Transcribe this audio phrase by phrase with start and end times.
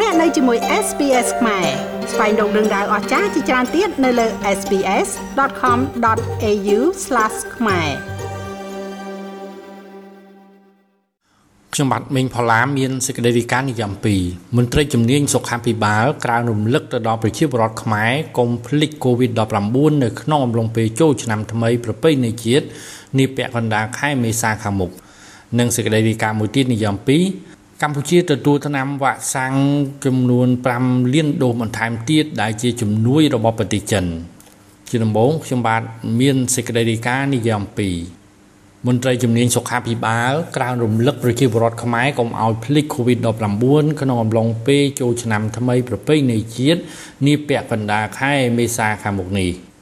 [0.00, 1.66] លោកអ្នកនៅជាមួយ SPS ខ្មែរ
[2.12, 4.26] ស្វែងរកដឹងដៅអស្ចារ្យជាច្រើនទៀតនៅលើ
[4.58, 6.78] SPS.com.au/
[7.56, 7.88] ខ្មែរ
[11.74, 13.92] ខ្ញុំបាទមេងផល្លាមានសេចក្តីរាយការណ៍និយម
[14.24, 22.66] 2មន្ត្រីជំនាញសុខាភិបាលក្រៅរំលឹកទៅដល់ប្រជាពលរដ្ឋខ្មែរកុំភ្លេច COVID-19 នៅក្នុងអំឡុងពេលចូលឆ្នាំថ្មីប្រពៃណីជាតិ
[23.18, 24.90] នាពាក់កណ្ដាលខែមេសាខាងមុខ
[25.58, 27.06] និងសេចក្តីរាយការណ៍មួយទៀតនិយម2
[27.82, 29.54] កម្ពុជាទទួលថ្នាំវ៉ាក់សាំង
[30.06, 30.48] ចំនួន
[30.80, 34.04] 5លានដូសបន្ថែមទៀតដែលជាជំនួយរបស់ប្រទេសចិន
[34.88, 35.82] ជាដំបូងខ្ញុំបាទ
[36.20, 37.62] មានសេចក្តីរាយការណ៍និយម
[38.22, 46.80] 2មន្ត្រីជំនាញសុខាភិបាលក្រៅរំលឹកប្រជាពលរដ្ឋខ្មែរកុំឲ្យភ្លេច COVID-19 ក្នុងអំឡុងពេលចូលឆ្នាំថ្មីប្រពៃណីជាតិ
[47.26, 49.52] នាពាក់កណ្ដាលខែមេសាខាងមុខនេះ។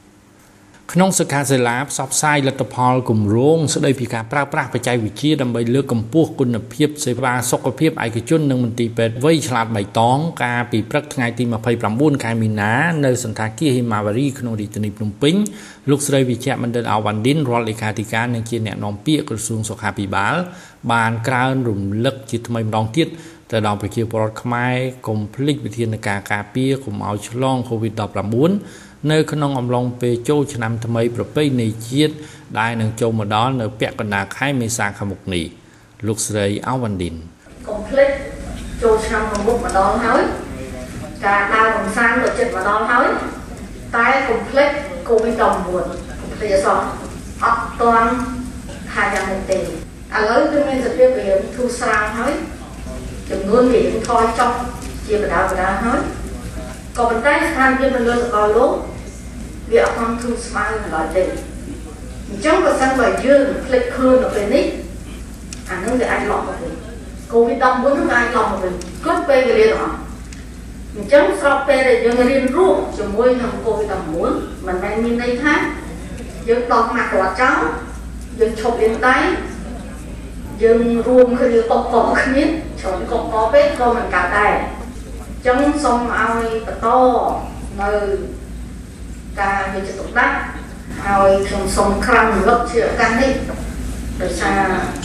[0.95, 11.43] ក្នុងសិក្ខាសាលាផ្សព្វផ្សាយលទ្ធផលគម្រោងស្ដីពីការប្រើប្រាស់បច្ចេកវិទ្យាដើម្បីលើកកម្ពស់គុណភាពសេវាសុខភាពឯកជននិងមន្ទីរពេទ្យវ័យឆ្លាតបៃតងកាលពីព្រឹកថ្ងៃទី
[11.83, 12.73] 29ខែមីនា
[13.05, 15.35] នៅសន្តាគារហេម៉ាវ៉ារីក្នុងរាជធានីភ្នំពេញ
[15.89, 20.35] លោកស្រីវិជ្ជមណ្ឌលអាវ៉ាន់ឌិនរដ្ឋលេខាធិការនិងជាអ្នកនាំពាក្យក្រសួងសុខាភិបាល
[20.91, 23.07] បានក្រើនរំលឹកជាថ្មីម្ដងទៀត
[23.51, 24.75] ទៅដល់ប្រជាពលរដ្ឋខ្មែរ
[25.07, 32.13] កុំភ្លេចវិធានការការពារកុំឲ្យឆ្លង COVID-19 នៅក្នុងអំឡុងពេលចូលឆ្នាំថ្មីប្រពៃណីជាតិ
[32.59, 35.45] ដែលនឹងចូលមកដល់នៅពាក់កណ្ដាលខែមេសាខាងមុខនេះ
[36.07, 37.15] លោកស្រីអាវ៉ាន់ឌិន
[37.67, 38.09] កុំភ្លេច
[38.81, 40.21] ចូលឆ្នាំខាងមុខម្ដងហើយ
[41.25, 43.07] ការដើរកំសាន្តក៏ចិត្តម្ដងហើយ
[43.95, 44.69] តែកុំភ្លេច
[45.07, 46.77] កូវីដ19កុំភ្លេចអសោះ
[47.43, 48.09] អត់តាន់
[48.91, 49.61] ថាយ៉ាងនោះទេឥ
[50.29, 52.33] ឡូវគឺមានសភាពវាធូរស្រាលហើយ
[53.29, 54.51] ចំនួនវាថយចុះ
[55.07, 55.99] ជាបដាបដាហើយ
[56.97, 58.71] ក៏ប៉ុន្តែស្ថានភាពនៅលើសកលលោក
[59.73, 61.23] វាអត់បានធូរស្បើយឡើយទេ
[62.29, 64.65] អញ្ចឹងបើសិនបើយើងភ្លេចខ្លួននៅពេលនេះ
[65.69, 66.73] អានឹងវាអាចឡប់មកវិញ
[67.31, 68.73] កូវីដ19នឹងអាចឡប់មកវិញ
[69.03, 69.97] គ្រប់ពេលវេលាទាំងអស់
[70.95, 73.93] អញ្ចឹងស្របពេលដែលយើងរៀនរស់ជាមួយនឹងកូវីដ
[74.29, 75.53] 19មិនមែនមានន័យថា
[76.47, 77.59] យើងដោះណាក់គាត់ចោល
[78.39, 79.17] យើងឈប់លាងដៃ
[80.63, 86.87] យើងរួមគ្នាកប់កប់គ្នាច្រើនកប់កប់ពេកក៏មិនកើតដែរអញ្ចឹងសូមឲ្យបន្ត
[87.81, 87.91] នៅ
[89.39, 90.35] ការយកចិត្តទុកដាក់
[91.05, 93.31] ហើយខ្ញុំសូមក្រាំរំលឹកជាឱកាសនេះ
[94.21, 94.59] ដោយសារ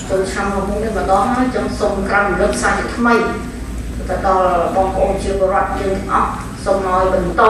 [0.08, 3.14] ចូលឆ្នាំមុននេះម្ដងហើយខ្ញុំសូមក្រាំរំលឹកសារជាថ្មី
[4.08, 6.30] ទៅដល់បងប្អូនជាពលរដ្ឋយើងទាំងអស់
[6.64, 7.42] សូមឲ្យបន្ត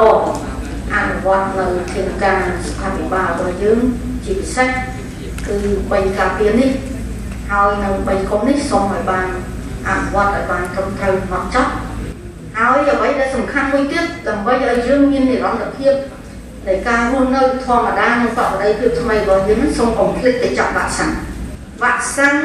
[0.94, 3.78] អនុវត្តនៅធានការសុខាភិបាលរបស់យើង
[4.24, 4.68] ជាពិសេស
[5.46, 5.56] គឺ
[5.90, 6.70] 3ការពារនេះ
[7.50, 9.28] ហើយនៅ3គុំនេះសូមឲ្យបាន
[9.88, 11.72] អនុវត្តឲ្យបានត្រឹមត្រូវមកចប់
[12.58, 15.94] ហើយអ្វីដែលសំខាន់មួយទៀតដើម្បីឲ្យយើងមាននិរន្តរភាព
[16.66, 21.12] នៃការរស់នៅធម្មតានិងបរិយាភាពថ្មីរបស់យើងសូមកុំភ្លេចទៅចាក់វ៉ាក់សាំង
[21.82, 22.36] វ៉ាក់សាំង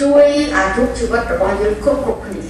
[0.00, 0.26] ជួយ
[0.56, 2.40] អាយុជីវិតរបស់យើងគ្រប់គ្រប់គ្នា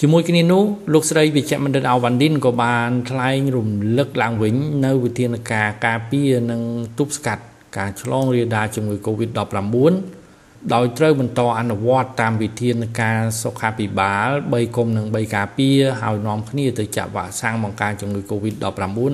[0.00, 0.62] ជាមួយគ្នានោះ
[0.92, 3.68] លោកស្រីវិជ្ជមណ្ឌលអាវ៉ាន់ឌិនក៏បានថ្លែងរំ
[3.98, 4.54] លឹកឡើងវិញ
[4.84, 6.62] នៅវិធានការការពារនិង
[6.98, 7.42] ទប់ស្កាត់
[7.78, 10.23] ការឆ្លងរាលដាលជំងឺ Covid-19
[10.72, 18.64] ដោយត្រូវបន្តអនុវត្តតាមវិធានការសុខាភិបាល3គុំនិង3ការពារហើយនាំគ្នាទៅចាក់វ៉ាក់សាំងបង្ការជំងឺ Covid-19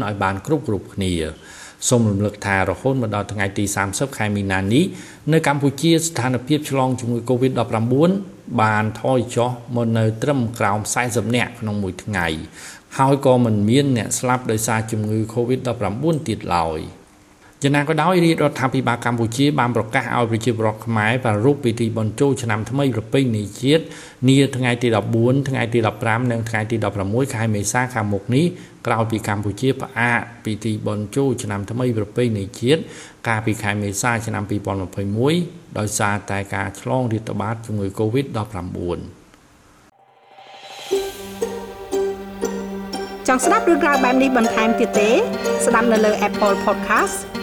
[0.04, 1.12] ឲ្យបានគ្រប់គ្រប់គ្នា
[1.88, 4.84] សូមរំលឹកថារហូតមកដល់ថ្ងៃទី30ខែមីនានេះ
[5.32, 8.10] នៅកម្ពុជាស្ថានភាពឆ្លងជំងឺ Covid-19
[8.60, 10.78] បានថយចុះមកនៅត្រឹមក្រោម
[11.08, 12.26] 40នាក់ក្នុងមួយថ្ងៃ
[12.98, 16.80] ហើយក៏មិនមានអ្នកស្លាប់ដោយសារជំងឺ Covid-19 ទៀតឡើយ។
[17.62, 23.84] យ៉ាងណាក៏ដោយរាជរដ្ឋាភិបាលកម្ពុជាបានប្រកាសឲ្យប្រជាពលរដ្ឋខ្មែរប្រារព្ធពិធីបុណ្យចូលឆ្នាំថ្មីប្រពៃណីជាតិ
[24.28, 24.88] នាថ្ងៃទី
[25.18, 26.76] 14ថ្ងៃទី15និងថ្ងៃទី
[27.06, 28.44] 16ខែមេសាខាងមុខនេះ
[28.86, 32.80] ក្រោយពីកម្ពុជាផ្អាកពិធីបុណ្យចូលឆ្នាំថ្មីប្រពៃណីជាតិ
[33.28, 34.42] កាលពីខែមេសាឆ្នាំ
[35.10, 38.98] 2021ដោយសារតែការឆ្លងរាតត្បាតជំងឺ Covid-19
[43.26, 45.10] ចង់ស្ដាប់រឿងរ៉ាវបែបនេះបន្ថែមទៀតទេ
[45.66, 47.29] ស្ដាប់នៅលើ Apple Podcast